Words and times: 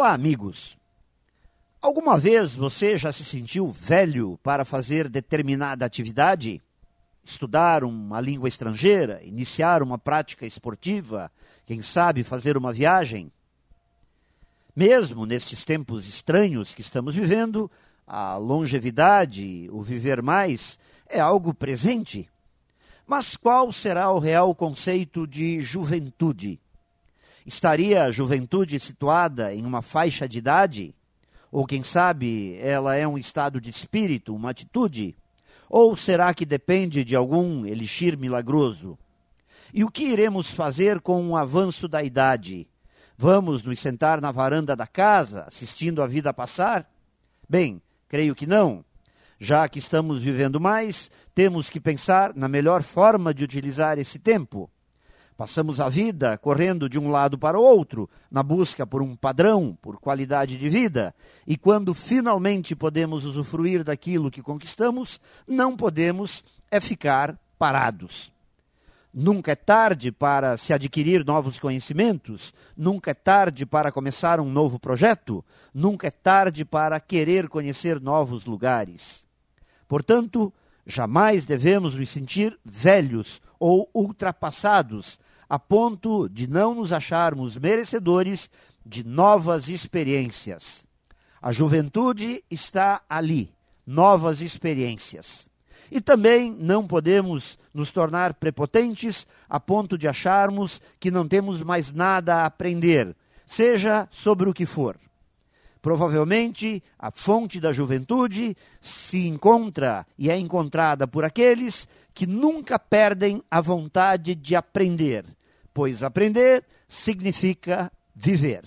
Olá, 0.00 0.14
amigos. 0.14 0.78
Alguma 1.82 2.18
vez 2.18 2.54
você 2.54 2.96
já 2.96 3.12
se 3.12 3.22
sentiu 3.22 3.70
velho 3.70 4.40
para 4.42 4.64
fazer 4.64 5.10
determinada 5.10 5.84
atividade? 5.84 6.62
Estudar 7.22 7.84
uma 7.84 8.18
língua 8.18 8.48
estrangeira, 8.48 9.20
iniciar 9.22 9.82
uma 9.82 9.98
prática 9.98 10.46
esportiva, 10.46 11.30
quem 11.66 11.82
sabe 11.82 12.24
fazer 12.24 12.56
uma 12.56 12.72
viagem? 12.72 13.30
Mesmo 14.74 15.26
nesses 15.26 15.66
tempos 15.66 16.08
estranhos 16.08 16.72
que 16.72 16.80
estamos 16.80 17.14
vivendo, 17.14 17.70
a 18.06 18.38
longevidade, 18.38 19.68
o 19.70 19.82
viver 19.82 20.22
mais, 20.22 20.78
é 21.06 21.20
algo 21.20 21.52
presente. 21.52 22.26
Mas 23.06 23.36
qual 23.36 23.70
será 23.70 24.10
o 24.10 24.18
real 24.18 24.54
conceito 24.54 25.26
de 25.26 25.60
juventude? 25.60 26.58
Estaria 27.46 28.04
a 28.04 28.10
juventude 28.10 28.78
situada 28.78 29.54
em 29.54 29.64
uma 29.64 29.82
faixa 29.82 30.28
de 30.28 30.38
idade? 30.38 30.94
Ou 31.50 31.66
quem 31.66 31.82
sabe 31.82 32.56
ela 32.60 32.94
é 32.94 33.06
um 33.06 33.18
estado 33.18 33.60
de 33.60 33.70
espírito, 33.70 34.34
uma 34.34 34.50
atitude? 34.50 35.16
Ou 35.68 35.96
será 35.96 36.32
que 36.34 36.44
depende 36.44 37.04
de 37.04 37.16
algum 37.16 37.64
elixir 37.64 38.18
milagroso? 38.18 38.98
E 39.72 39.84
o 39.84 39.90
que 39.90 40.04
iremos 40.04 40.50
fazer 40.50 41.00
com 41.00 41.28
o 41.28 41.36
avanço 41.36 41.88
da 41.88 42.02
idade? 42.02 42.68
Vamos 43.16 43.62
nos 43.62 43.78
sentar 43.78 44.20
na 44.20 44.32
varanda 44.32 44.74
da 44.74 44.86
casa, 44.86 45.44
assistindo 45.46 46.02
a 46.02 46.06
vida 46.06 46.32
passar? 46.32 46.90
Bem, 47.48 47.80
creio 48.08 48.34
que 48.34 48.46
não. 48.46 48.84
Já 49.38 49.68
que 49.68 49.78
estamos 49.78 50.22
vivendo 50.22 50.60
mais, 50.60 51.10
temos 51.34 51.70
que 51.70 51.80
pensar 51.80 52.34
na 52.34 52.48
melhor 52.48 52.82
forma 52.82 53.32
de 53.32 53.44
utilizar 53.44 53.98
esse 53.98 54.18
tempo. 54.18 54.70
Passamos 55.40 55.80
a 55.80 55.88
vida 55.88 56.36
correndo 56.36 56.86
de 56.86 56.98
um 56.98 57.10
lado 57.10 57.38
para 57.38 57.58
o 57.58 57.62
outro, 57.62 58.10
na 58.30 58.42
busca 58.42 58.86
por 58.86 59.00
um 59.00 59.16
padrão, 59.16 59.74
por 59.80 59.98
qualidade 59.98 60.58
de 60.58 60.68
vida, 60.68 61.14
e 61.46 61.56
quando 61.56 61.94
finalmente 61.94 62.76
podemos 62.76 63.24
usufruir 63.24 63.82
daquilo 63.82 64.30
que 64.30 64.42
conquistamos, 64.42 65.18
não 65.48 65.78
podemos 65.78 66.44
é 66.70 66.78
ficar 66.78 67.40
parados. 67.58 68.30
Nunca 69.14 69.52
é 69.52 69.54
tarde 69.56 70.12
para 70.12 70.58
se 70.58 70.74
adquirir 70.74 71.24
novos 71.24 71.58
conhecimentos, 71.58 72.52
nunca 72.76 73.12
é 73.12 73.14
tarde 73.14 73.64
para 73.64 73.90
começar 73.90 74.40
um 74.40 74.52
novo 74.52 74.78
projeto, 74.78 75.42
nunca 75.72 76.08
é 76.08 76.10
tarde 76.10 76.66
para 76.66 77.00
querer 77.00 77.48
conhecer 77.48 77.98
novos 77.98 78.44
lugares. 78.44 79.26
Portanto, 79.88 80.52
jamais 80.86 81.46
devemos 81.46 81.94
nos 81.94 82.10
sentir 82.10 82.58
velhos 82.62 83.40
ou 83.58 83.88
ultrapassados, 83.94 85.18
a 85.50 85.58
ponto 85.58 86.28
de 86.28 86.46
não 86.46 86.76
nos 86.76 86.92
acharmos 86.92 87.56
merecedores 87.56 88.48
de 88.86 89.02
novas 89.02 89.68
experiências. 89.68 90.86
A 91.42 91.50
juventude 91.50 92.44
está 92.48 93.02
ali, 93.10 93.52
novas 93.84 94.40
experiências. 94.40 95.48
E 95.90 96.00
também 96.00 96.52
não 96.52 96.86
podemos 96.86 97.58
nos 97.74 97.90
tornar 97.90 98.34
prepotentes 98.34 99.26
a 99.48 99.58
ponto 99.58 99.98
de 99.98 100.06
acharmos 100.06 100.80
que 101.00 101.10
não 101.10 101.26
temos 101.26 101.62
mais 101.62 101.92
nada 101.92 102.36
a 102.36 102.46
aprender, 102.46 103.16
seja 103.44 104.08
sobre 104.12 104.48
o 104.48 104.54
que 104.54 104.64
for. 104.64 104.96
Provavelmente 105.82 106.80
a 106.96 107.10
fonte 107.10 107.58
da 107.58 107.72
juventude 107.72 108.56
se 108.80 109.26
encontra 109.26 110.06
e 110.16 110.30
é 110.30 110.38
encontrada 110.38 111.08
por 111.08 111.24
aqueles 111.24 111.88
que 112.14 112.24
nunca 112.24 112.78
perdem 112.78 113.42
a 113.50 113.60
vontade 113.60 114.36
de 114.36 114.54
aprender, 114.54 115.24
pois 115.72 116.02
aprender 116.02 116.64
significa 116.86 117.90
viver. 118.14 118.62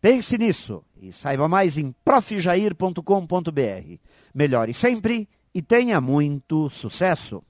Pense 0.00 0.38
nisso 0.38 0.84
e 1.00 1.12
saiba 1.12 1.48
mais 1.48 1.76
em 1.76 1.92
profjair.com.br. 2.04 3.98
Melhore 4.34 4.74
sempre 4.74 5.28
e 5.54 5.60
tenha 5.60 6.00
muito 6.00 6.70
sucesso! 6.70 7.42